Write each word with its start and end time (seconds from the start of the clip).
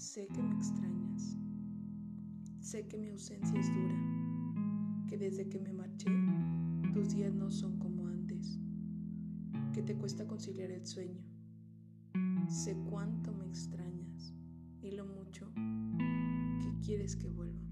Sé 0.00 0.26
que 0.28 0.42
me 0.42 0.54
extrañas. 0.54 1.36
Sé 2.58 2.88
que 2.88 2.96
mi 2.96 3.10
ausencia 3.10 3.60
es 3.60 3.66
dura, 3.68 5.04
que 5.06 5.18
desde 5.18 5.46
que 5.46 5.60
me 5.60 5.74
marché 5.74 6.08
tus 6.94 7.10
días 7.10 7.34
no 7.34 7.50
son 7.50 7.78
como 7.78 8.06
antes, 8.06 8.58
que 9.74 9.82
te 9.82 9.94
cuesta 9.94 10.26
conciliar 10.26 10.70
el 10.70 10.86
sueño. 10.86 11.20
Sé 12.48 12.78
cuánto 12.88 13.34
me 13.34 13.44
extrañas 13.44 14.32
y 14.80 14.92
lo 14.92 15.04
mucho 15.04 15.52
que 16.62 16.80
quieres 16.82 17.14
que 17.14 17.28
vuelva. 17.28 17.68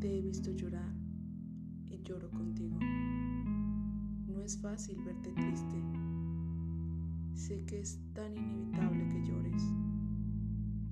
Te 0.00 0.18
he 0.18 0.20
visto 0.20 0.52
llorar 0.52 0.94
y 1.86 2.02
lloro 2.02 2.30
contigo. 2.30 2.78
No 4.26 4.42
es 4.42 4.60
fácil 4.60 5.02
verte 5.02 5.32
triste. 5.32 5.82
Sé 7.32 7.64
que 7.64 7.80
es 7.80 7.98
tan 8.12 8.36
inevitable 8.36 9.08
que 9.08 9.24
llores 9.24 9.62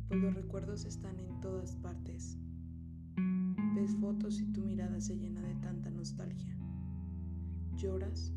pues 0.08 0.20
los 0.20 0.34
recuerdos 0.34 0.84
están 0.84 1.18
en 1.18 1.40
todas 1.40 1.76
partes. 1.76 2.38
Ves 3.74 3.96
fotos 3.96 4.40
y 4.40 4.46
tu 4.52 4.62
mirada 4.62 5.00
se 5.00 5.16
llena 5.16 5.42
de 5.42 5.54
tanta 5.56 5.90
nostalgia. 5.90 6.56
Lloras 7.74 8.32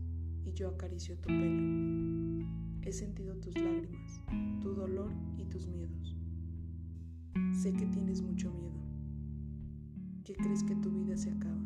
y 0.45 0.53
yo 0.53 0.69
acaricio 0.69 1.15
tu 1.17 1.27
pelo. 1.27 2.47
He 2.81 2.91
sentido 2.91 3.35
tus 3.35 3.55
lágrimas, 3.55 4.23
tu 4.61 4.73
dolor 4.73 5.11
y 5.37 5.45
tus 5.45 5.67
miedos. 5.67 6.17
Sé 7.53 7.71
que 7.73 7.85
tienes 7.85 8.21
mucho 8.21 8.51
miedo, 8.51 8.79
que 10.23 10.33
crees 10.33 10.63
que 10.63 10.75
tu 10.75 10.89
vida 10.91 11.15
se 11.17 11.31
acaba. 11.31 11.61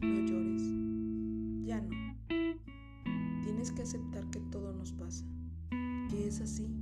No 0.00 0.26
llores, 0.26 0.62
ya 1.66 1.80
no. 1.80 1.96
Tienes 3.44 3.72
que 3.72 3.82
aceptar 3.82 4.28
que 4.30 4.40
todo 4.52 4.72
nos 4.72 4.92
pasa, 4.92 5.24
que 6.10 6.26
es 6.26 6.40
así 6.40 6.77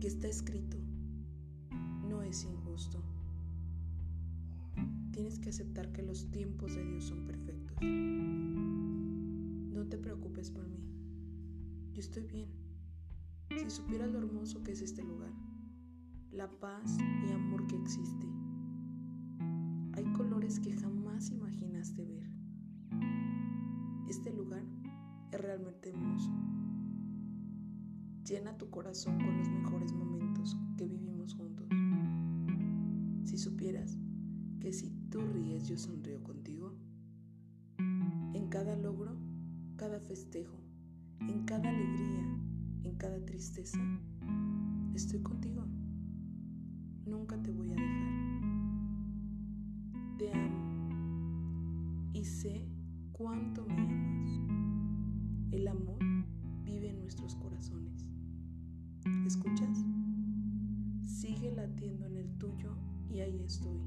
que 0.00 0.06
está 0.06 0.28
escrito 0.28 0.76
no 2.08 2.22
es 2.22 2.44
injusto. 2.44 3.02
Tienes 5.12 5.40
que 5.40 5.48
aceptar 5.48 5.92
que 5.92 6.02
los 6.02 6.30
tiempos 6.30 6.76
de 6.76 6.84
Dios 6.84 7.04
son 7.04 7.26
perfectos. 7.26 7.76
No 9.72 9.88
te 9.88 9.98
preocupes 9.98 10.52
por 10.52 10.68
mí. 10.68 10.78
Yo 11.92 12.00
estoy 12.00 12.26
bien. 12.26 12.48
Si 13.56 13.70
supieras 13.70 14.12
lo 14.12 14.18
hermoso 14.18 14.62
que 14.62 14.72
es 14.72 14.82
este 14.82 15.02
lugar, 15.02 15.32
la 16.30 16.48
paz 16.60 16.96
y 17.26 17.32
amor 17.32 17.66
que 17.66 17.76
existe, 17.76 18.26
hay 19.94 20.04
colores 20.12 20.60
que 20.60 20.76
jamás 20.76 21.30
imaginaste 21.30 22.04
ver. 22.04 22.30
Este 24.08 24.32
lugar 24.32 24.62
es 25.32 25.40
realmente 25.40 25.88
hermoso 25.88 26.30
llena 28.28 28.58
tu 28.58 28.68
corazón 28.68 29.16
con 29.16 29.38
los 29.38 29.48
mejores 29.48 29.92
momentos 29.94 30.54
que 30.76 30.86
vivimos 30.86 31.34
juntos. 31.34 31.66
Si 33.24 33.38
supieras 33.38 33.96
que 34.60 34.70
si 34.72 34.90
tú 35.10 35.20
ríes 35.32 35.66
yo 35.66 35.78
sonrío 35.78 36.22
contigo, 36.22 36.74
en 37.78 38.48
cada 38.50 38.76
logro, 38.76 39.16
cada 39.76 39.98
festejo, 40.00 40.58
en 41.20 41.44
cada 41.44 41.70
alegría, 41.70 42.38
en 42.84 42.96
cada 42.98 43.24
tristeza, 43.24 43.78
estoy 44.94 45.22
contigo. 45.22 45.64
Nunca 47.06 47.42
te 47.42 47.50
voy 47.50 47.70
a 47.70 47.76
dejar. 47.76 48.08
Te 50.18 50.32
amo 50.32 52.10
y 52.12 52.24
sé 52.24 52.68
cuánto 53.12 53.64
me 53.64 53.90
amas. 53.90 54.40
El 55.50 55.66
amor 55.66 55.98
vive 56.64 56.90
en 56.90 57.00
nuestros 57.00 57.34
corazones. 57.36 58.07
¿Escuchas? 59.26 59.84
Sigue 61.04 61.52
latiendo 61.52 62.06
en 62.06 62.16
el 62.16 62.28
tuyo 62.38 62.74
y 63.08 63.20
ahí 63.20 63.42
estoy. 63.42 63.78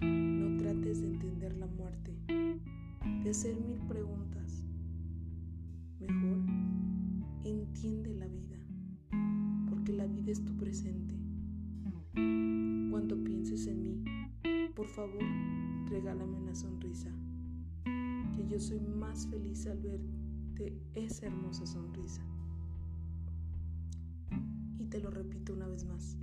No 0.00 0.56
trates 0.58 1.00
de 1.00 1.06
entender 1.06 1.56
la 1.56 1.66
muerte, 1.66 2.14
de 2.28 3.30
hacer 3.30 3.56
mil 3.56 3.78
preguntas. 3.88 4.62
Mejor 6.00 6.38
entiende 7.44 8.14
la 8.14 8.26
vida, 8.26 8.58
porque 9.70 9.92
la 9.92 10.06
vida 10.06 10.32
es 10.32 10.44
tu 10.44 10.54
presente. 10.56 11.14
Cuando 12.90 13.22
pienses 13.24 13.66
en 13.66 13.82
mí, 13.82 14.04
por 14.74 14.86
favor, 14.86 15.22
regálame 15.88 16.36
una 16.36 16.54
sonrisa, 16.54 17.10
que 17.84 18.46
yo 18.48 18.58
soy 18.58 18.80
más 18.80 19.26
feliz 19.28 19.66
al 19.66 19.78
verte 19.78 20.78
esa 20.94 21.26
hermosa 21.26 21.64
sonrisa 21.64 22.22
te 24.96 25.02
lo 25.02 25.10
repito 25.10 25.52
una 25.52 25.68
vez 25.68 25.84
más. 25.84 26.16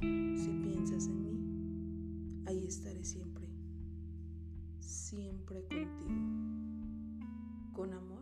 Si 0.00 0.50
piensas 0.64 1.06
en 1.06 1.22
mí, 1.22 2.42
ahí 2.46 2.66
estaré 2.66 3.04
siempre, 3.04 3.46
siempre 4.80 5.62
contigo. 5.68 6.10
Con 7.72 7.92
amor 7.92 8.21